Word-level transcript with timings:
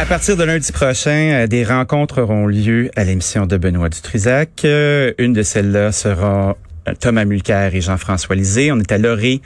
À 0.00 0.06
partir 0.06 0.34
de 0.34 0.44
lundi 0.44 0.72
prochain, 0.72 1.42
euh, 1.42 1.46
des 1.46 1.62
rencontres 1.62 2.22
auront 2.22 2.46
lieu 2.46 2.90
à 2.96 3.04
l'émission 3.04 3.44
de 3.44 3.58
Benoît 3.58 3.90
Dutrisac. 3.90 4.64
Euh, 4.64 5.12
une 5.18 5.34
de 5.34 5.42
celles-là 5.42 5.92
sera 5.92 6.56
euh, 6.88 6.94
Thomas 6.98 7.26
Mulcair 7.26 7.74
et 7.74 7.82
Jean-François 7.82 8.34
Lisée. 8.34 8.72
On 8.72 8.78
est 8.78 8.90
à 8.92 8.96
l'orée 8.96 9.42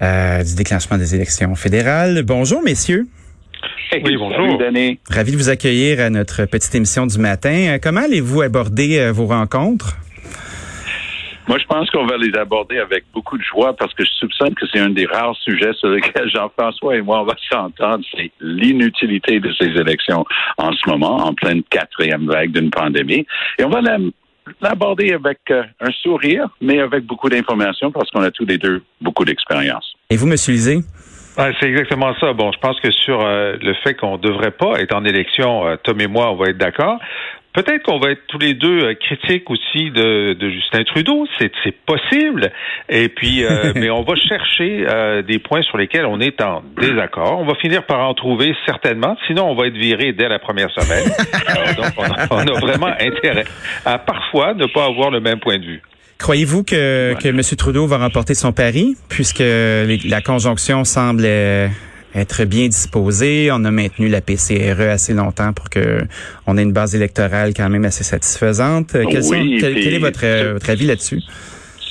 du 0.00 0.54
déclenchement 0.56 0.96
des 0.96 1.14
élections 1.14 1.54
fédérales. 1.54 2.22
Bonjour, 2.22 2.62
messieurs. 2.62 3.06
oui, 3.92 4.16
bonjour. 4.16 4.58
Ravi 5.10 5.32
de 5.32 5.36
vous 5.36 5.50
accueillir 5.50 6.00
à 6.00 6.08
notre 6.08 6.46
petite 6.46 6.74
émission 6.74 7.06
du 7.06 7.18
matin. 7.18 7.76
Comment 7.82 8.00
allez-vous 8.00 8.40
aborder 8.40 9.10
vos 9.10 9.26
rencontres? 9.26 9.98
Moi, 11.48 11.56
je 11.58 11.64
pense 11.64 11.88
qu'on 11.90 12.04
va 12.04 12.18
les 12.18 12.36
aborder 12.38 12.78
avec 12.78 13.04
beaucoup 13.14 13.38
de 13.38 13.42
joie 13.42 13.74
parce 13.74 13.94
que 13.94 14.04
je 14.04 14.10
soupçonne 14.10 14.54
que 14.54 14.66
c'est 14.70 14.80
un 14.80 14.90
des 14.90 15.06
rares 15.06 15.36
sujets 15.36 15.72
sur 15.72 15.88
lesquels 15.88 16.28
Jean-François 16.34 16.96
et 16.96 17.00
moi, 17.00 17.22
on 17.22 17.24
va 17.24 17.34
s'entendre. 17.50 18.04
C'est 18.14 18.30
l'inutilité 18.40 19.40
de 19.40 19.50
ces 19.58 19.68
élections 19.68 20.26
en 20.58 20.72
ce 20.72 20.88
moment, 20.90 21.16
en 21.16 21.32
pleine 21.32 21.62
quatrième 21.70 22.26
vague 22.26 22.52
d'une 22.52 22.70
pandémie. 22.70 23.26
Et 23.58 23.64
on 23.64 23.70
va 23.70 23.80
l'aborder 24.60 25.14
avec 25.14 25.38
euh, 25.50 25.62
un 25.80 25.90
sourire, 26.02 26.48
mais 26.60 26.80
avec 26.80 27.04
beaucoup 27.04 27.30
d'informations 27.30 27.90
parce 27.92 28.10
qu'on 28.10 28.22
a 28.22 28.30
tous 28.30 28.44
les 28.44 28.58
deux 28.58 28.82
beaucoup 29.00 29.24
d'expérience. 29.24 29.94
Et 30.10 30.16
vous, 30.16 30.26
Monsieur 30.26 30.52
Lisée? 30.52 30.80
c'est 31.60 31.68
exactement 31.68 32.14
ça. 32.18 32.32
Bon, 32.32 32.50
je 32.52 32.58
pense 32.58 32.80
que 32.80 32.90
sur 32.90 33.20
euh, 33.20 33.56
le 33.60 33.74
fait 33.74 33.94
qu'on 33.94 34.16
ne 34.16 34.22
devrait 34.22 34.50
pas 34.50 34.80
être 34.80 34.94
en 34.94 35.04
élection, 35.04 35.66
euh, 35.66 35.76
Tom 35.82 36.00
et 36.00 36.08
moi, 36.08 36.32
on 36.32 36.36
va 36.36 36.48
être 36.48 36.58
d'accord. 36.58 36.98
Peut-être 37.54 37.82
qu'on 37.82 37.98
va 37.98 38.10
être 38.10 38.22
tous 38.28 38.38
les 38.38 38.54
deux 38.54 38.84
euh, 38.84 38.94
critiques 38.94 39.48
aussi 39.50 39.90
de, 39.90 40.36
Justin 40.38 40.84
Trudeau, 40.84 41.26
c'est 41.38 41.50
possible. 41.86 42.52
Et 42.88 43.08
puis, 43.08 43.44
euh, 43.44 43.72
mais 43.76 43.90
on 43.90 44.02
va 44.02 44.14
chercher 44.16 44.84
euh, 44.86 45.22
des 45.22 45.38
points 45.38 45.62
sur 45.62 45.78
lesquels 45.78 46.04
on 46.04 46.20
est 46.20 46.40
en 46.42 46.62
désaccord. 46.78 47.40
On 47.40 47.46
va 47.46 47.54
finir 47.54 47.86
par 47.86 48.06
en 48.06 48.14
trouver 48.14 48.54
certainement. 48.66 49.16
Sinon, 49.26 49.50
on 49.50 49.54
va 49.54 49.66
être 49.66 49.76
viré 49.76 50.12
dès 50.12 50.28
la 50.28 50.38
première 50.38 50.70
semaine. 50.70 51.08
donc, 51.76 51.92
on 52.30 52.38
a, 52.38 52.60
vraiment 52.60 52.92
intérêt 53.00 53.44
à 53.84 53.98
parfois 53.98 54.54
ne 54.54 54.66
pas 54.66 54.84
avoir 54.84 55.10
le 55.10 55.20
même 55.20 55.40
point 55.40 55.58
de 55.58 55.64
vue. 55.64 55.82
Croyez-vous 56.18 56.64
que, 56.64 57.14
que 57.14 57.28
M. 57.28 57.40
Trudeau 57.56 57.86
va 57.86 57.98
remporter 57.98 58.34
son 58.34 58.52
pari, 58.52 58.96
puisque 59.08 59.38
la 59.38 60.20
conjonction 60.20 60.84
semble 60.84 61.24
être 62.14 62.44
bien 62.44 62.68
disposé. 62.68 63.50
On 63.52 63.64
a 63.64 63.70
maintenu 63.70 64.08
la 64.08 64.20
PCRE 64.20 64.90
assez 64.90 65.14
longtemps 65.14 65.52
pour 65.52 65.70
que 65.70 66.00
on 66.46 66.56
ait 66.56 66.62
une 66.62 66.72
base 66.72 66.94
électorale 66.94 67.52
quand 67.54 67.68
même 67.68 67.84
assez 67.84 68.04
satisfaisante. 68.04 68.92
quel, 68.92 69.14
est 69.14 69.98
votre, 69.98 70.52
votre 70.52 70.70
avis 70.70 70.86
là-dessus? 70.86 71.22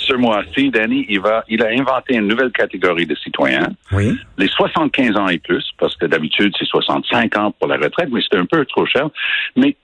ce 0.08 0.14
mois-ci, 0.14 0.70
Danny, 0.70 1.06
il 1.09 1.20
va, 1.20 1.44
il 1.50 1.62
a 1.62 1.68
inventé 1.68 2.16
une 2.16 2.28
nouvelle 2.28 2.52
catégorie 2.52 3.06
de 3.06 3.16
citoyens. 3.16 3.68
Oui. 3.92 4.18
Les 4.38 4.48
75 4.48 5.18
ans 5.18 5.28
et 5.28 5.38
plus, 5.38 5.66
parce 5.78 5.96
que 5.98 6.06
d'habitude, 6.06 6.54
c'est 6.58 6.66
65 6.66 7.38
ans 7.38 7.52
pour 7.52 7.68
la 7.68 7.76
retraite, 7.76 8.09
mais 8.12 8.22
c'est 8.22 8.38
un 8.38 8.46
peu 8.46 8.66
trop 8.66 8.86
cher. 8.86 9.09
Mais 9.56 9.76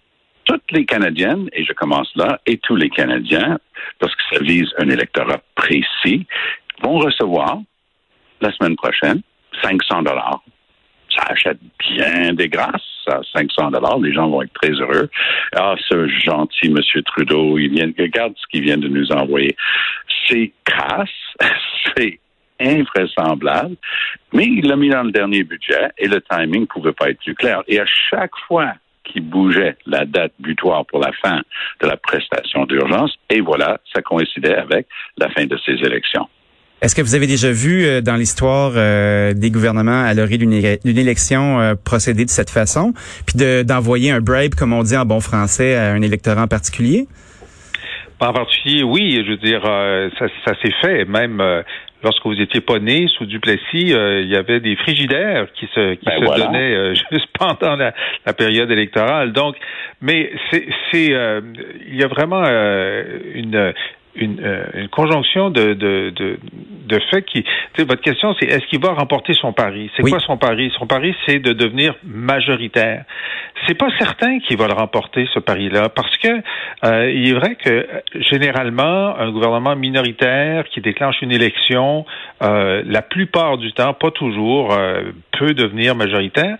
toutes 0.45 0.71
les 0.71 0.85
Canadiennes, 0.85 1.49
et 1.53 1.63
je 1.63 1.73
commence 1.73 2.09
là, 2.15 2.39
et 2.45 2.57
tous 2.57 2.75
les 2.75 2.89
Canadiens, 2.89 3.59
parce 3.99 4.15
que 4.15 4.21
ça 4.31 4.41
vise 4.41 4.69
un 4.77 4.89
électorat 4.89 5.41
précis, 5.55 6.25
vont 6.81 6.99
recevoir 6.99 7.59
la 8.41 8.51
semaine 8.53 8.75
prochaine 8.75 9.21
500 9.61 10.03
dollars. 10.03 10.41
Ça 11.15 11.23
achète 11.27 11.59
bien 11.79 12.33
des 12.33 12.49
grâces 12.49 12.81
à 13.07 13.19
500 13.33 13.71
dollars. 13.71 13.99
Les 13.99 14.13
gens 14.13 14.29
vont 14.29 14.41
être 14.41 14.53
très 14.53 14.71
heureux. 14.71 15.09
Ah, 15.55 15.75
ce 15.89 16.07
gentil 16.07 16.69
Monsieur 16.69 17.03
Trudeau, 17.03 17.57
il 17.57 17.71
vient, 17.71 17.91
regarde 17.97 18.33
ce 18.37 18.47
qu'il 18.49 18.63
vient 18.63 18.77
de 18.77 18.87
nous 18.87 19.11
envoyer. 19.11 19.55
C'est 20.27 20.51
crasse, 20.65 21.09
c'est 21.95 22.19
invraisemblable, 22.59 23.75
mais 24.31 24.45
il 24.45 24.67
l'a 24.67 24.75
mis 24.75 24.89
dans 24.89 25.03
le 25.03 25.11
dernier 25.11 25.43
budget 25.43 25.89
et 25.97 26.07
le 26.07 26.21
timing 26.21 26.65
pouvait 26.67 26.93
pas 26.93 27.09
être 27.09 27.19
plus 27.19 27.35
clair. 27.35 27.61
Et 27.67 27.79
à 27.79 27.85
chaque 27.85 28.35
fois 28.47 28.73
qu'il 29.03 29.23
bougeait 29.23 29.75
la 29.85 30.05
date 30.05 30.33
butoir 30.39 30.85
pour 30.85 30.99
la 30.99 31.11
fin 31.21 31.41
de 31.81 31.87
la 31.87 31.97
prestation 31.97 32.65
d'urgence, 32.65 33.13
et 33.29 33.41
voilà, 33.41 33.79
ça 33.93 34.01
coïncidait 34.01 34.55
avec 34.55 34.87
la 35.17 35.29
fin 35.29 35.45
de 35.45 35.57
ces 35.65 35.73
élections. 35.73 36.27
Est-ce 36.83 36.95
que 36.95 37.01
vous 37.01 37.15
avez 37.15 37.27
déjà 37.27 37.49
vu 37.49 37.85
euh, 37.85 38.01
dans 38.01 38.17
l'histoire 38.17 38.73
euh, 38.75 39.31
des 39.33 39.51
gouvernements 39.51 40.03
à 40.03 40.13
l'orée 40.13 40.37
d'une 40.37 40.51
élection 40.51 41.61
euh, 41.61 41.75
procéder 41.75 42.25
de 42.25 42.29
cette 42.29 42.49
façon, 42.49 42.91
puis 43.25 43.37
d'envoyer 43.63 44.11
un 44.11 44.19
bribe, 44.19 44.53
comme 44.53 44.73
on 44.73 44.83
dit 44.83 44.97
en 44.97 45.05
bon 45.05 45.21
français, 45.21 45.75
à 45.75 45.93
un 45.93 46.01
électorat 46.01 46.43
en 46.43 46.47
particulier? 46.49 47.07
En 48.19 48.33
particulier, 48.33 48.83
oui. 48.83 49.23
Je 49.25 49.31
veux 49.31 49.37
dire, 49.37 49.61
ça, 50.19 50.25
ça 50.45 50.55
s'est 50.61 50.73
fait. 50.81 51.05
Même 51.05 51.41
lorsque 52.03 52.25
vous 52.25 52.39
étiez 52.39 52.61
pas 52.61 52.79
né 52.79 53.07
sous 53.17 53.25
Duplessis, 53.25 53.61
il 53.73 54.27
y 54.27 54.35
avait 54.35 54.59
des 54.61 54.75
frigidaires 54.77 55.47
qui 55.53 55.67
se, 55.73 55.95
qui 55.95 56.05
ben 56.05 56.19
se 56.19 56.37
donnaient 56.37 56.95
juste 57.11 57.27
pendant 57.37 57.75
la, 57.75 57.93
la, 58.25 58.33
période 58.33 58.71
électorale. 58.71 59.33
Donc, 59.33 59.55
mais 60.01 60.31
c'est, 60.51 60.65
c'est, 60.91 61.07
il 61.87 61.95
y 61.95 62.03
a 62.03 62.07
vraiment 62.07 62.43
une 62.43 63.73
une, 64.15 64.39
euh, 64.43 64.65
une 64.73 64.89
conjonction 64.89 65.49
de, 65.49 65.73
de, 65.73 66.11
de, 66.15 66.39
de 66.83 66.99
faits 67.11 67.25
qui. 67.25 67.43
Votre 67.77 68.01
question, 68.01 68.35
c'est 68.39 68.45
est-ce 68.47 68.65
qu'il 68.67 68.79
va 68.79 68.93
remporter 68.93 69.33
son 69.33 69.53
pari? 69.53 69.89
C'est 69.95 70.03
quoi 70.03 70.19
son 70.19 70.37
pari? 70.37 70.71
Son 70.77 70.87
pari, 70.87 71.15
c'est 71.25 71.39
de 71.39 71.53
devenir 71.53 71.95
majoritaire. 72.03 73.05
C'est 73.67 73.77
pas 73.77 73.89
certain 73.97 74.39
qu'il 74.39 74.57
va 74.57 74.67
le 74.67 74.73
remporter, 74.73 75.27
ce 75.33 75.39
pari-là, 75.39 75.89
parce 75.89 76.17
que 76.17 76.41
euh, 76.85 77.11
il 77.11 77.29
est 77.29 77.33
vrai 77.33 77.55
que 77.55 77.87
généralement, 78.31 79.17
un 79.17 79.31
gouvernement 79.31 79.75
minoritaire 79.75 80.65
qui 80.65 80.81
déclenche 80.81 81.21
une 81.21 81.31
élection, 81.31 82.05
euh, 82.41 82.83
la 82.85 83.01
plupart 83.01 83.57
du 83.57 83.71
temps, 83.73 83.93
pas 83.93 84.11
toujours, 84.11 84.75
peut 85.31 85.53
devenir 85.53 85.95
majoritaire. 85.95 86.57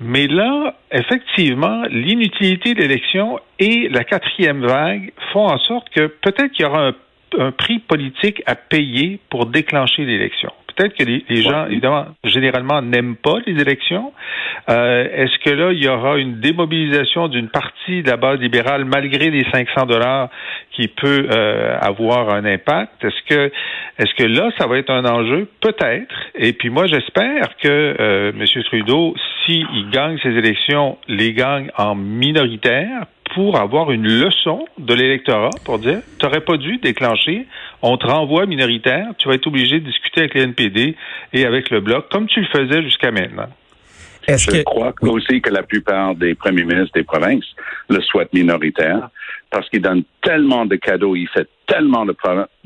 Mais 0.00 0.26
là, 0.26 0.74
effectivement, 0.90 1.82
l'inutilité 1.90 2.74
de 2.74 2.80
l'élection 2.80 3.38
et 3.58 3.88
la 3.88 4.04
quatrième 4.04 4.64
vague 4.66 5.12
font 5.32 5.46
en 5.46 5.58
sorte 5.58 5.88
que 5.90 6.06
peut-être 6.06 6.50
qu'il 6.52 6.64
y 6.64 6.68
aura 6.68 6.88
un, 6.88 6.94
un 7.38 7.52
prix 7.52 7.78
politique 7.78 8.42
à 8.46 8.54
payer 8.54 9.20
pour 9.30 9.46
déclencher 9.46 10.04
l'élection. 10.04 10.52
Peut-être 10.74 10.96
que 10.96 11.04
les, 11.04 11.42
gens, 11.42 11.66
évidemment, 11.66 12.06
généralement 12.24 12.80
n'aiment 12.80 13.16
pas 13.16 13.38
les 13.46 13.60
élections. 13.60 14.12
Euh, 14.70 15.06
Est-ce 15.12 15.38
que 15.44 15.50
là, 15.50 15.72
il 15.72 15.82
y 15.82 15.88
aura 15.88 16.16
une 16.16 16.40
démobilisation 16.40 17.28
d'une 17.28 17.48
partie 17.48 18.02
de 18.02 18.10
la 18.10 18.16
base 18.16 18.40
libérale 18.40 18.84
malgré 18.84 19.30
les 19.30 19.44
500 19.52 19.86
dollars 19.86 20.30
qui 20.70 20.88
peut 20.88 21.28
euh, 21.30 21.76
avoir 21.80 22.30
un 22.30 22.44
impact? 22.44 23.04
Est-ce 23.04 23.22
que, 23.28 23.52
est-ce 23.98 24.14
que 24.14 24.24
là, 24.24 24.50
ça 24.58 24.66
va 24.66 24.78
être 24.78 24.90
un 24.90 25.04
enjeu? 25.04 25.48
Peut-être. 25.60 26.14
Et 26.34 26.52
puis 26.52 26.70
moi, 26.70 26.86
j'espère 26.86 27.56
que 27.62 27.68
euh, 27.68 28.32
M. 28.32 28.62
Trudeau, 28.64 29.14
s'il 29.44 29.90
gagne 29.90 30.18
ces 30.22 30.30
élections, 30.30 30.98
les 31.08 31.32
gagne 31.32 31.70
en 31.76 31.94
minoritaire 31.94 33.06
pour 33.34 33.58
avoir 33.58 33.90
une 33.90 34.06
leçon 34.06 34.66
de 34.78 34.94
l'électorat 34.94 35.50
pour 35.64 35.78
dire 35.78 36.00
tu 36.18 36.26
n'aurais 36.26 36.42
pas 36.42 36.56
dû 36.56 36.78
déclencher, 36.78 37.46
on 37.80 37.96
te 37.96 38.06
renvoie 38.06 38.46
minoritaire, 38.46 39.08
tu 39.18 39.28
vas 39.28 39.34
être 39.34 39.46
obligé 39.46 39.80
de 39.80 39.86
discuter 39.86 40.20
avec 40.20 40.34
les 40.34 40.42
NPD 40.42 40.96
et 41.32 41.46
avec 41.46 41.70
le 41.70 41.80
Bloc, 41.80 42.08
comme 42.10 42.26
tu 42.26 42.40
le 42.40 42.46
faisais 42.46 42.82
jusqu'à 42.82 43.10
maintenant. 43.10 43.48
Je 44.28 44.62
crois 44.62 44.94
aussi 45.02 45.40
que 45.40 45.50
la 45.50 45.62
plupart 45.62 46.14
des 46.14 46.34
premiers 46.34 46.64
ministres 46.64 46.92
des 46.94 47.02
provinces 47.02 47.44
le 47.88 48.00
souhaitent 48.02 48.32
minoritaire 48.32 49.08
parce 49.52 49.68
qu'il 49.68 49.82
donne 49.82 50.02
tellement 50.22 50.64
de 50.64 50.76
cadeaux, 50.76 51.14
il 51.14 51.28
fait 51.28 51.46
tellement 51.66 52.06
de 52.06 52.14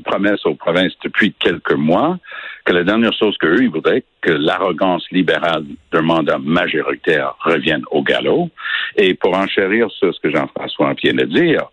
promesses 0.05 0.45
aux 0.45 0.55
provinces 0.55 0.93
depuis 1.03 1.33
quelques 1.33 1.75
mois 1.75 2.17
que 2.65 2.71
la 2.73 2.83
dernière 2.83 3.13
chose 3.13 3.37
qu'eux, 3.37 3.61
ils 3.61 3.69
voudraient 3.69 4.03
que 4.21 4.31
l'arrogance 4.31 5.05
libérale 5.11 5.65
d'un 5.91 6.01
mandat 6.01 6.37
majoritaire 6.37 7.35
revienne 7.41 7.83
au 7.91 8.01
galop. 8.01 8.49
Et 8.95 9.13
pour 9.13 9.37
enchérir 9.37 9.91
sur 9.91 10.13
ce 10.13 10.19
que 10.21 10.31
Jean-François 10.31 10.93
vient 11.01 11.13
de 11.13 11.25
dire, 11.25 11.65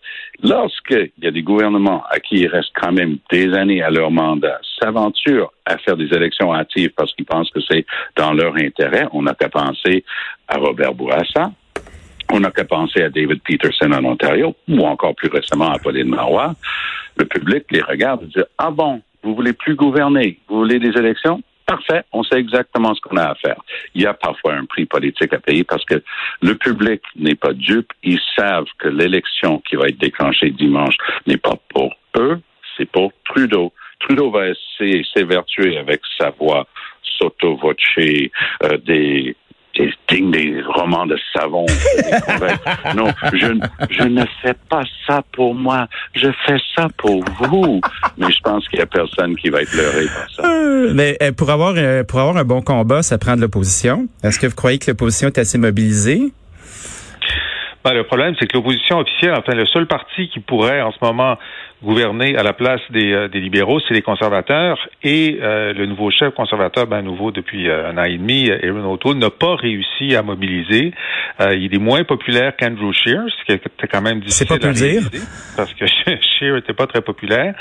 lorsqu'il 0.43 1.11
y 1.23 1.27
a 1.27 1.31
des 1.31 1.43
gouvernements 1.43 2.05
à 2.11 2.19
qui 2.19 2.37
il 2.37 2.49
reste 2.49 2.71
quand 2.75 2.93
même 2.93 3.19
des 3.31 3.55
années 3.55 3.83
à 3.83 3.91
leur 3.91 4.11
mandat, 4.11 4.59
s'aventurent 4.81 5.53
à 5.65 5.79
faire 5.79 5.97
des 5.97 6.13
élections 6.13 6.53
hâtives 6.53 6.93
parce 6.97 7.15
qu'ils 7.15 7.25
pensent 7.25 7.51
que 7.51 7.61
c'est 7.69 7.87
dans 8.17 8.33
leur 8.33 8.55
intérêt, 8.57 9.07
on 9.13 9.23
n'a 9.23 9.35
qu'à 9.35 9.49
penser 9.49 10.05
à 10.49 10.59
Robert 10.59 10.95
Bourassa, 10.95 11.53
on 12.33 12.41
n'a 12.41 12.51
qu'à 12.51 12.65
penser 12.65 13.03
à 13.03 13.11
David 13.11 13.41
Peterson 13.43 13.93
en 13.93 14.05
Ontario, 14.05 14.55
ou 14.69 14.81
encore 14.87 15.15
plus 15.15 15.29
récemment 15.29 15.71
à 15.71 15.79
Pauline 15.79 16.09
Marois. 16.09 16.55
Le 17.17 17.25
public 17.27 17.65
les 17.71 17.83
regarde 17.83 18.23
et 18.25 18.27
dit, 18.27 18.45
ah 18.59 18.71
bon, 18.71 19.03
vous 19.23 19.35
voulez 19.35 19.53
plus 19.53 19.75
gouverner, 19.75 20.39
vous 20.49 20.59
voulez 20.59 20.79
des 20.79 20.99
élections? 20.99 21.43
Parfait, 21.67 22.03
on 22.13 22.23
sait 22.23 22.39
exactement 22.39 22.95
ce 22.95 23.01
qu'on 23.01 23.17
a 23.17 23.31
à 23.31 23.35
faire. 23.37 23.57
Il 23.95 24.03
y 24.03 24.07
a 24.07 24.13
parfois 24.13 24.55
un 24.55 24.67
prix 24.67 24.85
politique 24.85 25.33
à 25.33 25.39
payer 25.39 25.65
parce 25.65 25.85
que 25.87 26.03
le 26.43 26.55
public 26.57 27.01
n'est 27.17 27.37
pas 27.37 27.55
dupe. 27.55 27.91
Ils 28.03 28.21
savent 28.37 28.67
que 28.79 28.89
l'élection 28.89 29.61
qui 29.61 29.77
va 29.77 29.87
être 29.87 29.99
déclenchée 29.99 30.51
dimanche 30.51 30.97
n'est 31.27 31.39
pas 31.39 31.57
pour 31.71 31.95
eux, 32.19 32.39
c'est 32.77 32.91
pour 32.91 33.13
Trudeau. 33.25 33.73
Trudeau 34.01 34.31
va 34.31 34.49
essayer 34.49 35.07
s'évertuer 35.15 35.79
avec 35.79 36.03
sa 36.19 36.31
voix 36.31 36.67
soto 37.19 37.57
voce 37.57 37.77
euh, 37.99 38.77
des 38.85 39.37
des 39.77 39.93
dignes 40.09 40.31
des 40.31 40.63
romans 40.63 41.07
de 41.07 41.17
savon. 41.33 41.67
non, 42.97 43.09
je, 43.33 43.59
je 43.91 44.03
ne 44.05 44.25
fais 44.43 44.55
pas 44.69 44.83
ça 45.07 45.23
pour 45.33 45.55
moi. 45.55 45.87
Je 46.15 46.29
fais 46.47 46.59
ça 46.77 46.89
pour 46.97 47.25
vous. 47.41 47.81
Mais 48.17 48.31
je 48.31 48.41
pense 48.43 48.69
qu'il 48.69 48.79
y 48.79 48.83
a 48.83 48.87
personne 48.87 49.37
qui 49.37 49.51
va 49.51 49.63
être 49.63 49.75
leurré 49.75 50.07
par 50.07 50.31
ça. 50.31 50.49
Euh, 50.49 50.93
mais 50.95 51.17
euh, 51.23 51.33
pour 51.33 51.51
avoir 51.51 51.75
euh, 51.77 52.05
pour 52.05 52.21
avoir 52.21 52.37
un 52.37 52.45
bon 52.45 52.63
combat, 52.63 53.03
ça 53.03 53.19
prend 53.19 53.37
de 53.37 53.41
l'opposition. 53.41 54.07
Est-ce 54.23 54.39
que 54.39 54.47
vous 54.47 54.55
croyez 54.55 54.79
que 54.79 54.91
l'opposition 54.91 55.29
est 55.29 55.39
assez 55.39 55.59
mobilisée? 55.59 56.33
Ben, 57.85 57.93
le 57.93 58.05
problème, 58.05 58.35
c'est 58.39 58.47
que 58.47 58.57
l'opposition 58.57 58.99
officielle, 58.99 59.35
enfin, 59.37 59.53
le 59.55 59.67
seul 59.67 59.87
parti 59.87 60.31
qui 60.31 60.41
pourrait 60.41 60.81
en 60.81 60.91
ce 60.91 60.97
moment 61.03 61.37
gouverner 61.85 62.37
à 62.37 62.43
la 62.43 62.53
place 62.53 62.81
des, 62.91 63.13
euh, 63.13 63.29
des 63.29 63.41
libéraux, 63.41 63.79
c'est 63.87 63.95
les 63.95 64.03
conservateurs. 64.03 64.79
Et 65.03 65.39
euh, 65.41 65.73
le 65.73 65.87
nouveau 65.87 66.11
chef 66.11 66.35
conservateur, 66.35 66.87
ben 66.87 67.03
nouveau 67.03 67.31
depuis 67.31 67.69
euh, 67.69 67.91
un 67.91 67.99
an 67.99 68.05
et 68.05 68.17
demi, 68.17 68.51
Aaron 68.51 68.93
O'Toole, 68.93 69.19
n'a 69.19 69.31
pas 69.31 69.55
réussi 69.55 70.17
à 70.17 70.23
mobiliser. 70.23 70.93
il 71.41 71.75
est 71.75 71.79
moins 71.79 72.05
populaire 72.05 72.57
qu'Andrew 72.57 72.93
Scheer, 72.93 73.23
ce 73.39 73.45
qui 73.45 73.53
était 73.53 73.89
quand 73.89 74.01
même 74.01 74.21
difficile 74.21 74.47
pas 74.47 74.67
à 74.67 74.73
dire. 74.73 75.03
parce 75.57 75.73
que 75.75 75.85
Scheer 76.39 76.55
n'était 76.55 76.73
pas 76.73 76.87
très 76.87 77.03
populaire. 77.03 77.55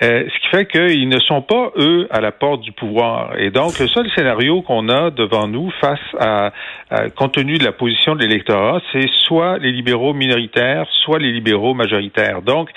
ce 0.00 0.40
qui 0.40 0.48
fait 0.50 0.66
qu'ils 0.66 1.08
ne 1.08 1.18
sont 1.20 1.42
pas, 1.42 1.72
eux, 1.76 2.08
à 2.10 2.20
la 2.20 2.32
porte 2.32 2.62
du 2.62 2.72
pouvoir. 2.72 3.38
Et 3.38 3.50
donc, 3.50 3.78
le 3.78 3.88
seul 3.88 4.08
scénario 4.16 4.62
qu'on 4.62 4.88
a 4.88 5.10
devant 5.10 5.46
nous 5.46 5.70
face 5.80 5.98
à, 6.18 6.52
à 6.90 7.10
compte 7.10 7.34
tenu 7.34 7.58
de 7.58 7.64
la 7.64 7.72
position 7.72 8.14
de 8.14 8.20
l'électorat, 8.20 8.80
c'est 8.92 9.08
soit 9.26 9.58
les 9.58 9.72
libéraux 9.72 10.14
minoritaires, 10.14 10.86
soit 11.04 11.18
les 11.18 11.32
libéraux 11.32 11.74
majoritaires. 11.74 12.42
Donc, 12.42 12.70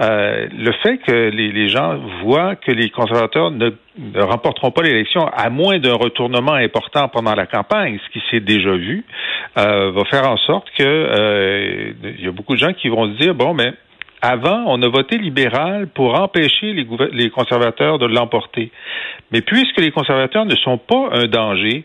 euh, 0.00 0.29
le 0.52 0.72
fait 0.82 0.98
que 0.98 1.30
les, 1.30 1.68
gens 1.68 1.98
voient 2.22 2.56
que 2.56 2.72
les 2.72 2.90
conservateurs 2.90 3.50
ne, 3.50 3.70
remporteront 4.16 4.70
pas 4.70 4.82
l'élection, 4.82 5.26
à 5.26 5.50
moins 5.50 5.78
d'un 5.78 5.94
retournement 5.94 6.54
important 6.54 7.08
pendant 7.08 7.34
la 7.34 7.46
campagne, 7.46 7.98
ce 8.04 8.12
qui 8.12 8.24
s'est 8.30 8.40
déjà 8.40 8.72
vu, 8.72 9.04
euh, 9.58 9.90
va 9.92 10.04
faire 10.04 10.28
en 10.28 10.36
sorte 10.36 10.68
que 10.76 10.84
euh, 10.84 11.92
il 12.18 12.24
y 12.24 12.28
a 12.28 12.32
beaucoup 12.32 12.54
de 12.54 12.58
gens 12.58 12.72
qui 12.72 12.88
vont 12.88 13.06
se 13.12 13.18
dire 13.18 13.34
bon, 13.34 13.54
mais 13.54 13.72
avant, 14.22 14.64
on 14.66 14.82
a 14.82 14.88
voté 14.88 15.16
libéral 15.16 15.86
pour 15.88 16.20
empêcher 16.20 16.74
les 16.74 17.30
conservateurs 17.30 17.98
de 17.98 18.06
l'emporter. 18.06 18.70
Mais 19.32 19.40
puisque 19.40 19.80
les 19.80 19.90
conservateurs 19.90 20.44
ne 20.44 20.56
sont 20.56 20.76
pas 20.76 21.08
un 21.12 21.26
danger, 21.26 21.84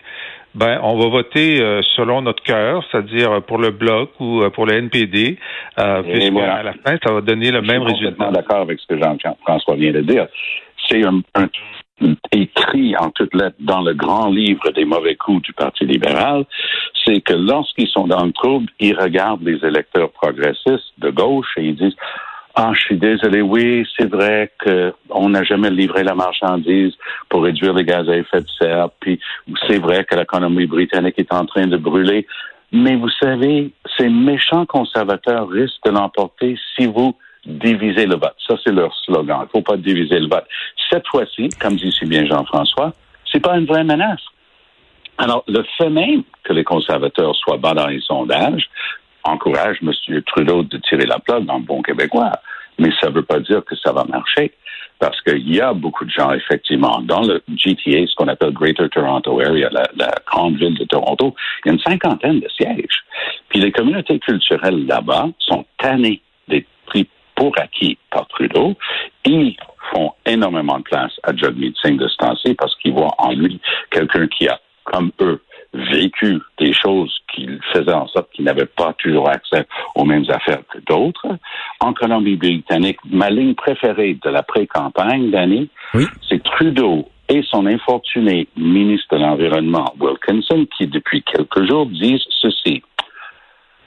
ben, 0.56 0.80
on 0.84 0.98
va 0.98 1.10
voter 1.10 1.62
euh, 1.62 1.82
selon 1.98 2.22
notre 2.22 2.42
cœur, 2.42 2.84
c'est-à-dire 2.90 3.42
pour 3.44 3.58
le 3.58 3.72
bloc 3.72 4.12
ou 4.20 4.42
euh, 4.42 4.50
pour 4.50 4.66
le 4.66 4.76
NPD, 4.76 5.38
euh, 5.80 6.02
puisque 6.04 6.38
à 6.38 6.64
la 6.64 6.74
fin, 6.74 6.98
ça 7.06 7.14
va 7.14 7.22
donner 7.22 7.52
le 7.52 7.62
même 7.62 7.82
résultat. 7.82 8.16
Je 8.18 8.24
suis 8.24 8.34
d'accord 8.34 8.62
avec 8.62 8.80
ce 8.80 8.88
que 8.88 8.98
Jean-François 8.98 9.76
vient 9.76 9.92
de 9.92 10.02
dire. 10.02 10.28
C'est 10.90 11.04
un, 11.04 11.22
écrit 12.32 12.96
en 12.98 13.10
toutes 13.10 13.34
lettres 13.34 13.58
dans 13.60 13.82
le 13.82 13.94
grand 13.94 14.30
livre 14.30 14.70
des 14.72 14.86
mauvais 14.86 15.16
coups 15.16 15.42
du 15.42 15.54
Parti 15.54 15.86
libéral, 15.86 16.46
c'est 17.06 17.22
que 17.22 17.34
lorsqu'ils 17.34 17.88
sont 17.88 18.08
dans 18.08 18.26
le 18.26 18.32
trouble, 18.32 18.68
ils 18.80 18.98
regardent 18.98 19.44
les 19.44 19.66
électeurs 19.66 20.12
progressistes 20.12 20.94
de 20.98 21.10
gauche 21.10 21.48
et 21.58 21.64
ils 21.64 21.76
disent 21.76 21.96
ah, 22.58 22.72
je 22.74 22.80
suis 22.80 22.98
désolé. 22.98 23.42
Oui, 23.42 23.86
c'est 23.98 24.10
vrai 24.10 24.50
qu'on 24.64 25.30
n'a 25.30 25.44
jamais 25.44 25.70
livré 25.70 26.04
la 26.04 26.16
marchandise 26.16 26.94
pour 27.28 27.44
réduire 27.44 27.74
les 27.74 27.84
gaz 27.84 28.08
à 28.10 28.16
effet 28.16 28.40
de 28.40 28.48
serre. 28.58 28.90
Puis 29.02 29.20
c'est 29.68 29.78
vrai 29.78 30.06
que 30.06 30.16
l'économie 30.16 30.66
britannique 30.66 31.16
est 31.18 31.34
en 31.34 31.46
train 31.46 31.68
de 31.68 31.76
brûler. 31.76 32.26
Mais 32.72 32.96
vous 32.96 33.10
savez, 33.22 33.72
ces 33.98 34.08
méchants 34.08 34.66
conservateurs 34.66 35.50
risquent 35.50 35.86
de 35.86 35.92
l'emporter 35.92 36.58
si 36.76 36.86
vous 36.86 37.18
divisez 37.46 38.06
le 38.06 38.16
vote. 38.16 38.36
Ça, 38.48 38.56
c'est 38.64 38.72
leur 38.72 38.96
slogan. 39.04 39.40
Il 39.42 39.44
ne 39.44 39.50
faut 39.50 39.62
pas 39.62 39.78
diviser 39.78 40.20
le 40.20 40.28
vote. 40.28 40.46
Cette 40.90 41.08
fois-ci, 41.08 41.50
comme 41.62 41.76
dit 41.76 41.92
si 41.92 42.06
bien 42.06 42.26
Jean-François, 42.26 42.94
c'est 43.30 43.42
pas 43.42 43.58
une 43.58 43.66
vraie 43.66 43.84
menace. 43.84 44.22
Alors, 45.18 45.44
le 45.48 45.64
fait 45.78 45.90
même 45.90 46.24
que 46.44 46.54
les 46.54 46.64
conservateurs 46.64 47.36
soient 47.36 47.58
bas 47.58 47.74
dans 47.74 47.88
les 47.88 48.02
sondages 48.02 48.70
encourage 49.26 49.78
M. 49.82 49.92
Trudeau 50.26 50.64
de 50.64 50.78
tirer 50.78 51.06
la 51.06 51.20
plaque 51.20 51.46
dans 51.46 51.58
le 51.58 51.64
bon 51.64 51.82
québécois. 51.82 52.32
Mais 52.78 52.90
ça 53.00 53.10
ne 53.10 53.16
veut 53.16 53.24
pas 53.24 53.40
dire 53.40 53.64
que 53.66 53.76
ça 53.76 53.92
va 53.92 54.04
marcher. 54.06 54.52
Parce 55.00 55.20
qu'il 55.22 55.54
y 55.54 55.60
a 55.60 55.74
beaucoup 55.74 56.06
de 56.06 56.10
gens, 56.10 56.32
effectivement, 56.32 57.02
dans 57.02 57.22
le 57.22 57.44
GTA, 57.50 58.06
ce 58.08 58.16
qu'on 58.16 58.28
appelle 58.28 58.54
Greater 58.54 58.90
Toronto 58.90 59.42
Area, 59.42 59.70
la, 59.72 60.12
grande 60.26 60.56
ville 60.58 60.78
de 60.78 60.86
Toronto, 60.86 61.36
il 61.64 61.68
y 61.68 61.72
a 61.72 61.74
une 61.74 61.82
cinquantaine 61.82 62.40
de 62.40 62.48
sièges. 62.50 63.04
Puis 63.50 63.60
les 63.60 63.72
communautés 63.72 64.20
culturelles 64.20 64.86
là-bas 64.86 65.28
sont 65.40 65.66
tannées 65.80 66.22
d'être 66.48 66.68
pris 66.86 67.10
pour 67.36 67.54
acquis 67.60 67.98
par 68.10 68.28
Trudeau. 68.28 68.76
Ils 69.26 69.58
font 69.94 70.14
énormément 70.26 70.78
de 70.78 70.84
place 70.84 71.12
à 71.24 71.36
Jagmeet 71.36 71.74
Singh 71.82 71.98
de 71.98 72.08
ce 72.08 72.16
temps-ci 72.18 72.54
parce 72.56 72.76
qu'ils 72.78 72.94
voient 72.94 73.16
en 73.18 73.34
lui 73.34 73.60
quelqu'un 73.92 74.28
qui 74.28 74.48
a, 74.48 74.60
comme 74.86 75.12
eux, 75.20 75.42
vécu 75.92 76.40
des 76.58 76.74
choses 76.74 77.14
qui 77.34 77.48
faisaient 77.74 77.94
en 77.94 78.08
sorte 78.08 78.32
qu'il 78.32 78.46
n'avait 78.46 78.66
pas 78.66 78.94
toujours 78.94 79.30
accès 79.30 79.66
aux 79.96 80.06
mêmes 80.06 80.26
affaires 80.30 80.62
que 80.72 80.80
d'autres. 80.88 81.28
En 81.80 81.94
Colombie-Britannique, 81.94 83.00
ma 83.10 83.30
ligne 83.30 83.56
préférée 83.56 84.18
de 84.24 84.30
la 84.30 84.44
pré-campagne 84.44 85.32
d'année, 85.32 85.70
c'est 86.28 86.44
Trudeau 86.44 87.10
et 87.30 87.42
son 87.50 87.66
infortuné 87.66 88.48
ministre 88.56 89.16
de 89.16 89.22
l'Environnement, 89.22 89.94
Wilkinson, 90.00 90.68
qui 90.78 90.88
depuis 90.88 91.24
quelques 91.24 91.68
jours 91.68 91.88
disent 91.88 92.26
ceci. 92.42 92.84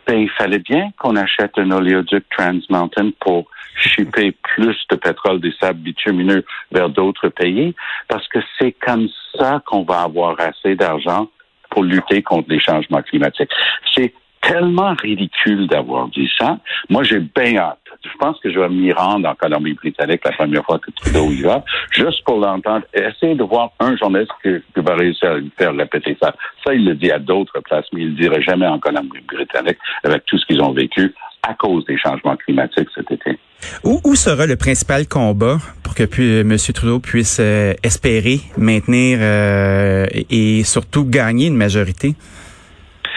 Ben, 0.07 0.19
il 0.21 0.31
fallait 0.31 0.59
bien 0.59 0.91
qu'on 0.99 1.17
achète 1.17 1.59
un 1.59 1.71
oléoduc 1.71 2.25
Trans 2.37 2.59
Mountain 2.71 3.11
pour 3.21 3.45
chipper 3.77 4.33
plus 4.33 4.77
de 4.91 4.97
pétrole 4.97 5.41
des 5.41 5.53
sables 5.61 5.81
bitumineux 5.81 6.45
vers 6.73 6.89
d'autres 6.89 7.29
pays, 7.29 7.75
parce 8.09 8.27
que 8.29 8.39
c'est 8.59 8.73
comme 8.73 9.09
ça 9.37 9.63
qu'on 9.67 9.83
va 9.83 10.01
avoir 10.03 10.37
assez 10.41 10.75
d'argent 10.75 11.29
pour 11.71 11.83
lutter 11.83 12.23
contre 12.23 12.51
les 12.51 12.61
changements 12.61 13.03
climatiques. 13.03 13.51
C'est 13.95 14.13
tellement 14.41 14.95
ridicule 15.01 15.67
d'avoir 15.67 16.09
dit 16.09 16.31
ça. 16.39 16.59
Moi, 16.89 17.03
j'ai 17.03 17.21
bien 17.21 17.57
hâte. 17.57 17.79
Je 18.05 18.17
pense 18.19 18.39
que 18.41 18.51
je 18.51 18.59
vais 18.59 18.69
m'y 18.69 18.93
rendre 18.93 19.29
en 19.29 19.35
Colombie-Britannique 19.35 20.21
la 20.25 20.33
première 20.33 20.65
fois 20.65 20.79
que 20.79 20.91
Trudeau 20.93 21.31
y 21.31 21.43
va, 21.43 21.65
juste 21.91 22.25
pour 22.25 22.39
l'entendre. 22.39 22.87
Essayer 22.95 23.35
de 23.35 23.43
voir 23.43 23.73
un 23.81 23.97
journaliste 23.97 24.33
qui, 24.43 24.61
va 24.77 24.95
réussir 24.95 25.33
à 25.33 25.37
lui 25.39 25.51
faire 25.59 25.75
répéter 25.75 26.17
ça. 26.23 26.35
Ça, 26.65 26.75
il 26.75 26.85
le 26.85 26.95
dit 26.95 27.11
à 27.11 27.19
d'autres 27.19 27.61
places, 27.61 27.87
mais 27.93 28.03
il 28.03 28.11
le 28.11 28.15
dirait 28.15 28.43
jamais 28.43 28.67
en 28.67 28.79
Colombie-Britannique 28.79 29.79
avec 30.05 30.25
tout 30.27 30.39
ce 30.39 30.47
qu'ils 30.47 30.63
ont 30.63 30.73
vécu 30.73 31.13
à 31.43 31.55
cause 31.55 31.85
des 31.87 31.99
changements 31.99 32.37
climatiques 32.37 32.89
cet 32.95 33.11
été. 33.11 33.39
Où, 33.85 34.15
sera 34.15 34.47
le 34.47 34.57
principal 34.57 35.07
combat 35.07 35.59
pour 35.83 35.95
que 35.95 36.05
M. 36.43 36.57
Trudeau 36.75 37.01
puisse 37.01 37.39
euh, 37.41 37.75
espérer 37.83 38.41
maintenir 38.57 39.19
euh, 39.21 40.07
et, 40.13 40.63
surtout 40.65 41.05
gagner 41.05 41.49
une 41.49 41.57
majorité? 41.57 42.15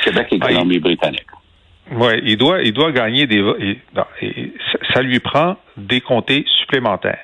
Québec 0.03 0.27
et 0.31 0.39
Colombie-Britannique. 0.39 1.27
Oui, 1.91 2.13
il 2.23 2.38
doit, 2.38 2.62
il 2.62 2.73
doit 2.73 2.91
gagner 2.91 3.27
des. 3.27 3.44
ça 4.94 5.01
lui 5.01 5.19
prend 5.19 5.57
des 5.77 6.01
comtés 6.01 6.45
supplémentaires. 6.59 7.19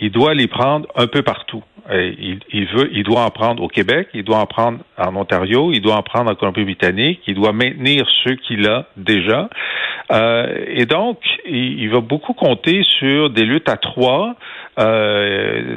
Il 0.00 0.10
doit 0.10 0.34
les 0.34 0.46
prendre 0.46 0.88
un 0.96 1.06
peu 1.06 1.22
partout. 1.22 1.62
Il, 1.90 2.40
il, 2.52 2.66
veut, 2.66 2.90
il 2.92 3.02
doit 3.02 3.22
en 3.22 3.30
prendre 3.30 3.62
au 3.62 3.68
Québec, 3.68 4.08
il 4.12 4.22
doit 4.22 4.38
en 4.38 4.46
prendre 4.46 4.80
en 4.98 5.16
Ontario, 5.16 5.72
il 5.72 5.80
doit 5.80 5.96
en 5.96 6.02
prendre 6.02 6.30
en 6.30 6.34
Colombie-Britannique, 6.34 7.20
il 7.26 7.34
doit 7.34 7.52
maintenir 7.52 8.06
ceux 8.24 8.34
qu'il 8.34 8.68
a 8.68 8.86
déjà. 8.96 9.48
Euh, 10.12 10.64
et 10.66 10.86
donc, 10.86 11.18
il, 11.46 11.88
va 11.88 12.00
beaucoup 12.00 12.34
compter 12.34 12.82
sur 12.98 13.30
des 13.30 13.44
luttes 13.44 13.68
à 13.68 13.76
trois. 13.76 14.34
Euh, 14.78 15.76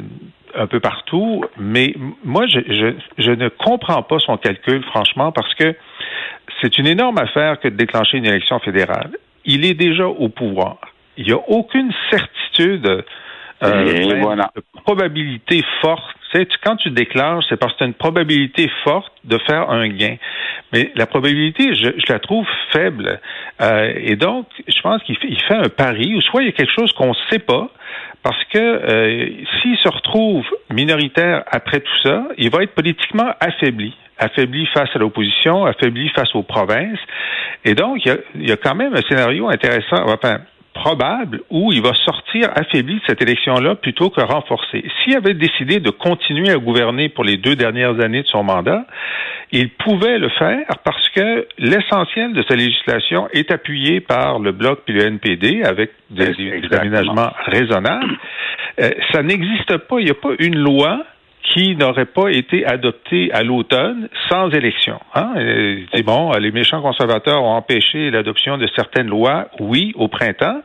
un 0.54 0.66
peu 0.66 0.80
partout, 0.80 1.46
mais 1.56 1.94
moi, 2.24 2.46
je, 2.46 2.60
je, 2.68 2.92
je, 3.16 3.30
ne 3.30 3.48
comprends 3.48 4.02
pas 4.02 4.18
son 4.18 4.36
calcul, 4.36 4.82
franchement, 4.84 5.32
parce 5.32 5.54
que 5.54 5.74
c'est 6.60 6.76
une 6.76 6.86
énorme 6.86 7.16
affaire 7.16 7.58
que 7.58 7.68
de 7.68 7.76
déclencher 7.76 8.18
une 8.18 8.26
élection 8.26 8.58
fédérale. 8.58 9.12
Il 9.46 9.64
est 9.64 9.72
déjà 9.72 10.06
au 10.06 10.28
pouvoir. 10.28 10.76
Il 11.16 11.26
n'y 11.26 11.32
a 11.32 11.40
aucune 11.48 11.90
certitude 12.10 13.04
euh, 13.62 14.20
voilà. 14.20 14.50
probabilité 14.84 15.64
forte. 15.80 16.04
Tu 16.30 16.38
sais, 16.38 16.48
quand 16.64 16.76
tu 16.76 16.90
déclenches, 16.90 17.44
c'est 17.48 17.58
parce 17.58 17.72
que 17.74 17.78
tu 17.78 17.84
as 17.84 17.86
une 17.86 17.94
probabilité 17.94 18.70
forte 18.84 19.12
de 19.24 19.38
faire 19.38 19.70
un 19.70 19.88
gain. 19.88 20.16
Mais 20.72 20.90
la 20.94 21.06
probabilité, 21.06 21.74
je, 21.74 21.90
je 21.98 22.12
la 22.12 22.18
trouve 22.18 22.46
faible. 22.72 23.20
Euh, 23.60 23.92
et 23.96 24.16
donc, 24.16 24.46
je 24.66 24.80
pense 24.80 25.02
qu'il 25.02 25.16
fait, 25.16 25.54
un 25.54 25.68
pari, 25.68 26.14
ou 26.14 26.20
soit 26.22 26.42
il 26.42 26.46
y 26.46 26.48
a 26.48 26.52
quelque 26.52 26.72
chose 26.72 26.92
qu'on 26.92 27.10
ne 27.10 27.16
sait 27.30 27.38
pas, 27.38 27.68
parce 28.22 28.42
que 28.52 28.58
euh, 28.58 29.28
s'il 29.60 29.76
se 29.76 29.88
retrouve 29.88 30.46
minoritaire 30.70 31.44
après 31.50 31.80
tout 31.80 31.98
ça, 32.02 32.24
il 32.38 32.50
va 32.50 32.62
être 32.62 32.74
politiquement 32.74 33.32
affaibli 33.40 33.94
affaibli 34.18 34.66
face 34.66 34.90
à 34.94 34.98
l'opposition, 34.98 35.64
affaibli 35.66 36.08
face 36.10 36.34
aux 36.34 36.42
provinces. 36.42 37.00
Et 37.64 37.74
donc, 37.74 38.04
il 38.04 38.08
y 38.08 38.12
a, 38.12 38.16
il 38.34 38.48
y 38.48 38.52
a 38.52 38.56
quand 38.56 38.74
même 38.74 38.94
un 38.94 39.02
scénario 39.02 39.48
intéressant. 39.48 40.04
Enfin, 40.06 40.38
probable 40.72 41.42
où 41.50 41.72
il 41.72 41.82
va 41.82 41.92
sortir 41.94 42.50
affaibli 42.54 42.96
de 42.96 43.00
cette 43.06 43.22
élection-là 43.22 43.74
plutôt 43.76 44.10
que 44.10 44.20
renforcé. 44.20 44.84
S'il 45.02 45.16
avait 45.16 45.34
décidé 45.34 45.80
de 45.80 45.90
continuer 45.90 46.50
à 46.50 46.56
gouverner 46.56 47.08
pour 47.08 47.24
les 47.24 47.36
deux 47.36 47.56
dernières 47.56 48.00
années 48.00 48.22
de 48.22 48.28
son 48.28 48.42
mandat, 48.42 48.86
il 49.52 49.70
pouvait 49.70 50.18
le 50.18 50.28
faire 50.30 50.66
parce 50.84 51.08
que 51.10 51.46
l'essentiel 51.58 52.32
de 52.32 52.42
sa 52.48 52.56
législation 52.56 53.28
est 53.32 53.50
appuyé 53.50 54.00
par 54.00 54.38
le 54.38 54.52
Bloc 54.52 54.80
et 54.88 54.92
le 54.92 55.04
NPD 55.04 55.62
avec 55.62 55.90
des, 56.10 56.32
aménagements 56.72 57.32
raisonnables. 57.46 58.18
Euh, 58.80 58.90
ça 59.12 59.22
n'existe 59.22 59.76
pas. 59.76 59.96
Il 59.98 60.06
n'y 60.06 60.10
a 60.10 60.14
pas 60.14 60.34
une 60.38 60.56
loi 60.56 61.04
qui 61.42 61.76
n'aurait 61.76 62.06
pas 62.06 62.30
été 62.30 62.64
adopté 62.64 63.32
à 63.32 63.42
l'automne 63.42 64.08
sans 64.28 64.50
élection. 64.50 65.00
Hein? 65.14 65.34
C'est 65.92 66.02
bon, 66.02 66.30
les 66.32 66.50
méchants 66.50 66.80
conservateurs 66.80 67.42
ont 67.42 67.54
empêché 67.54 68.10
l'adoption 68.10 68.58
de 68.58 68.68
certaines 68.74 69.08
lois, 69.08 69.48
oui, 69.58 69.92
au 69.96 70.08
printemps, 70.08 70.62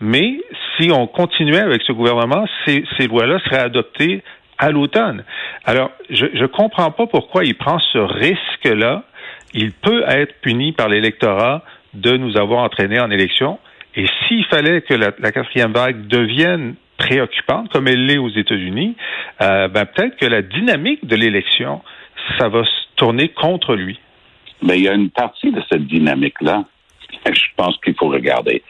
mais 0.00 0.40
si 0.76 0.90
on 0.90 1.06
continuait 1.06 1.60
avec 1.60 1.82
ce 1.82 1.92
gouvernement, 1.92 2.46
ces, 2.64 2.84
ces 2.96 3.06
lois-là 3.06 3.38
seraient 3.40 3.62
adoptées 3.62 4.22
à 4.58 4.70
l'automne. 4.70 5.24
Alors, 5.64 5.90
je 6.10 6.26
ne 6.26 6.46
comprends 6.46 6.90
pas 6.90 7.06
pourquoi 7.06 7.44
il 7.44 7.54
prend 7.54 7.78
ce 7.78 7.98
risque-là. 7.98 9.02
Il 9.52 9.72
peut 9.72 10.04
être 10.08 10.40
puni 10.40 10.72
par 10.72 10.88
l'électorat 10.88 11.62
de 11.94 12.16
nous 12.16 12.36
avoir 12.36 12.62
entraînés 12.64 13.00
en 13.00 13.10
élection. 13.10 13.58
Et 13.96 14.06
s'il 14.26 14.44
fallait 14.46 14.82
que 14.82 14.94
la, 14.94 15.12
quatrième 15.32 15.72
vague 15.72 16.06
devienne 16.06 16.74
préoccupante, 16.96 17.70
comme 17.72 17.88
elle 17.88 18.06
l'est 18.06 18.18
aux 18.18 18.30
États-Unis, 18.30 18.96
euh, 19.42 19.68
ben 19.68 19.86
peut-être 19.86 20.16
que 20.16 20.26
la 20.26 20.42
dynamique 20.42 21.06
de 21.06 21.16
l'élection, 21.16 21.82
ça 22.38 22.48
va 22.48 22.64
se 22.64 22.96
tourner 22.96 23.28
contre 23.28 23.74
lui. 23.74 23.98
Mais 24.62 24.78
il 24.78 24.84
y 24.84 24.88
a 24.88 24.94
une 24.94 25.10
partie 25.10 25.50
de 25.50 25.62
cette 25.70 25.86
dynamique-là, 25.86 26.64
je 27.26 27.42
pense 27.56 27.76
qu'il 27.78 27.94
faut 27.94 28.08
regarder. 28.08 28.62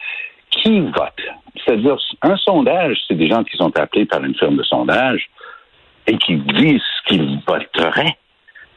Qui 0.49 0.79
vote? 0.79 1.21
C'est-à-dire, 1.63 1.97
un 2.21 2.37
sondage, 2.37 2.97
c'est 3.07 3.15
des 3.15 3.27
gens 3.27 3.43
qui 3.43 3.57
sont 3.57 3.77
appelés 3.77 4.05
par 4.05 4.23
une 4.23 4.35
firme 4.35 4.57
de 4.57 4.63
sondage 4.63 5.29
et 6.07 6.17
qui 6.17 6.35
disent 6.35 6.81
qu'ils 7.07 7.39
voteraient. 7.47 8.17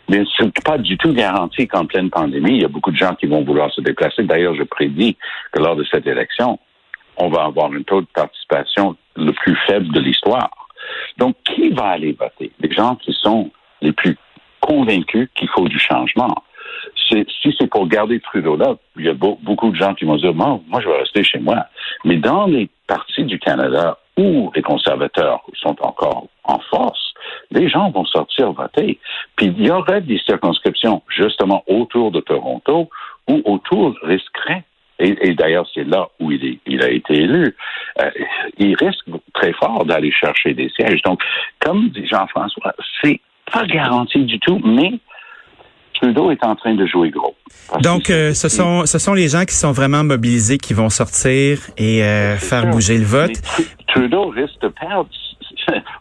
Mais 0.08 0.24
ce 0.36 0.44
n'est 0.44 0.52
pas 0.64 0.78
du 0.78 0.96
tout 0.96 1.12
garanti 1.12 1.68
qu'en 1.68 1.84
pleine 1.84 2.08
pandémie, 2.08 2.56
il 2.56 2.62
y 2.62 2.64
a 2.64 2.68
beaucoup 2.68 2.90
de 2.90 2.96
gens 2.96 3.14
qui 3.14 3.26
vont 3.26 3.44
vouloir 3.44 3.70
se 3.72 3.82
déplacer. 3.82 4.22
D'ailleurs, 4.22 4.54
je 4.54 4.62
prédis 4.62 5.16
que 5.52 5.60
lors 5.60 5.76
de 5.76 5.84
cette 5.84 6.06
élection, 6.06 6.58
on 7.18 7.28
va 7.28 7.44
avoir 7.44 7.72
un 7.72 7.82
taux 7.82 8.00
de 8.00 8.06
participation 8.14 8.96
le 9.16 9.32
plus 9.32 9.56
faible 9.66 9.88
de 9.92 10.00
l'histoire. 10.00 10.50
Donc, 11.18 11.36
qui 11.44 11.70
va 11.70 11.88
aller 11.88 12.12
voter? 12.12 12.52
Les 12.60 12.72
gens 12.72 12.96
qui 12.96 13.12
sont 13.12 13.50
les 13.82 13.92
plus 13.92 14.16
convaincus 14.60 15.28
qu'il 15.34 15.48
faut 15.48 15.68
du 15.68 15.78
changement. 15.78 16.34
Si 17.10 17.54
c'est 17.58 17.66
pour 17.68 17.88
garder 17.88 18.20
Trudeau 18.20 18.56
là, 18.56 18.76
il 18.96 19.06
y 19.06 19.08
a 19.08 19.14
beaucoup 19.14 19.70
de 19.70 19.76
gens 19.76 19.94
qui 19.94 20.04
vont 20.04 20.16
dire, 20.16 20.34
moi, 20.34 20.60
je 20.80 20.88
vais 20.88 20.98
rester 20.98 21.24
chez 21.24 21.38
moi. 21.38 21.66
Mais 22.04 22.16
dans 22.16 22.46
les 22.46 22.68
partis 22.86 23.24
du 23.24 23.38
Canada 23.38 23.98
où 24.16 24.50
les 24.54 24.62
conservateurs 24.62 25.42
sont 25.54 25.76
encore 25.80 26.26
en 26.44 26.58
force, 26.70 27.14
les 27.50 27.68
gens 27.68 27.90
vont 27.90 28.04
sortir 28.04 28.52
voter. 28.52 28.98
Puis 29.36 29.46
il 29.46 29.66
y 29.66 29.70
aurait 29.70 30.00
des 30.00 30.18
circonscriptions 30.18 31.02
justement 31.08 31.64
autour 31.66 32.10
de 32.10 32.20
Toronto 32.20 32.90
ou 33.28 33.42
autour 33.44 33.94
risqueraient 34.02 34.64
et, 34.98 35.34
d'ailleurs, 35.34 35.66
c'est 35.72 35.84
là 35.84 36.08
où 36.18 36.32
il, 36.32 36.58
il, 36.66 36.82
a 36.82 36.90
été 36.90 37.14
élu. 37.14 37.54
Euh, 38.00 38.10
il 38.58 38.74
risque 38.74 39.04
très 39.32 39.52
fort 39.52 39.84
d'aller 39.84 40.10
chercher 40.10 40.54
des 40.54 40.68
sièges. 40.70 41.02
Donc, 41.02 41.20
comme 41.60 41.90
dit 41.90 42.06
Jean-François, 42.06 42.74
c'est 43.02 43.20
pas 43.52 43.64
garanti 43.66 44.24
du 44.24 44.40
tout, 44.40 44.60
mais 44.64 44.98
Trudeau 45.94 46.30
est 46.30 46.44
en 46.44 46.56
train 46.56 46.74
de 46.74 46.86
jouer 46.86 47.10
gros. 47.10 47.36
Donc, 47.82 48.10
euh, 48.10 48.34
ce 48.34 48.48
sont 48.48 48.86
ce 48.86 48.98
sont 48.98 49.14
les 49.14 49.28
gens 49.28 49.44
qui 49.44 49.54
sont 49.54 49.72
vraiment 49.72 50.04
mobilisés 50.04 50.58
qui 50.58 50.74
vont 50.74 50.90
sortir 50.90 51.58
et 51.76 52.02
euh, 52.02 52.36
faire 52.36 52.66
bouger 52.66 52.98
le 52.98 53.04
vote. 53.04 53.40
Trudeau 53.88 54.28
risque 54.28 54.60
de 54.62 54.68
perdre 54.68 55.08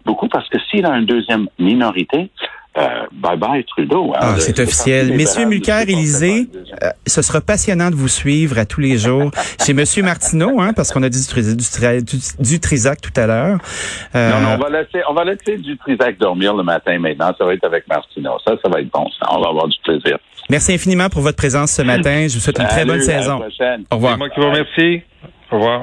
beaucoup 0.06 0.27
parce 0.30 0.48
que 0.50 0.58
s'il 0.70 0.86
a 0.86 0.98
une 0.98 1.06
deuxième 1.06 1.48
minorité, 1.60 2.30
euh, 2.77 3.05
bye 3.12 3.38
bye 3.38 3.63
Trudeau. 3.63 4.13
Hein, 4.15 4.19
ah, 4.22 4.36
c'est 4.39 4.60
officiel. 4.60 5.13
Messieurs 5.13 5.46
Mulcair, 5.46 5.81
Élysée, 5.81 6.48
euh, 6.84 6.89
ce 7.07 7.22
sera 7.22 7.41
passionnant 7.41 7.89
de 7.89 7.96
vous 7.96 8.07
suivre 8.07 8.60
à 8.60 8.65
tous 8.65 8.81
les 8.81 8.98
jours 8.98 9.31
chez 9.63 9.74
Monsieur 9.74 10.03
Martineau, 10.03 10.60
hein, 10.60 10.74
parce 10.75 10.91
qu'on 10.91 11.01
a 11.01 11.10
dit 11.10 11.25
du, 11.25 12.03
du, 12.03 12.17
du, 12.39 12.60
Trisac 12.60 13.01
tout 13.01 13.19
à 13.19 13.25
l'heure. 13.25 13.57
Euh, 14.15 14.31
non, 14.31 14.41
non, 14.41 14.55
on 14.55 14.57
va 14.57 14.69
laisser, 14.69 15.03
on 15.10 15.13
va 15.13 15.24
laisser 15.24 15.57
du 15.57 15.77
Trisac 15.77 16.19
dormir 16.19 16.53
le 16.53 16.63
matin 16.63 17.00
maintenant. 17.00 17.31
Ça 17.38 17.46
va 17.46 17.53
être 17.53 17.65
avec 17.65 17.88
Martineau. 17.88 18.38
Ça, 18.46 18.53
ça 18.62 18.69
va 18.69 18.81
être 18.81 18.91
bon. 18.91 19.07
Ça. 19.19 19.27
On 19.31 19.41
va 19.41 19.50
avoir 19.50 19.67
du 19.67 19.77
plaisir. 19.84 20.17
Merci 20.50 20.74
infiniment 20.74 21.10
pour 21.10 21.22
votre 21.22 21.38
présence 21.38 21.72
ce 21.72 21.81
matin. 21.81 22.27
Je 22.27 22.36
vous 22.36 22.39
souhaite 22.39 22.60
une 22.60 22.67
très 22.67 22.86
bonne 22.86 23.01
saison. 23.01 23.41
Au 23.91 23.96
revoir. 23.96 24.13
C'est 24.13 24.17
moi 24.17 24.29
qui 24.29 24.39
vous 24.39 24.48
remercie. 24.48 25.01
Au 25.51 25.55
revoir. 25.55 25.81